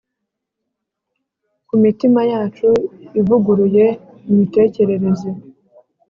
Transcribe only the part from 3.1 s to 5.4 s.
ivuguruye imitekerereze